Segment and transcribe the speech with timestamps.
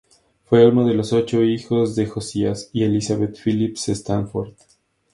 [0.45, 4.53] Fue uno de los ocho hijos de Josías y Elizabeth Phillips Stanford.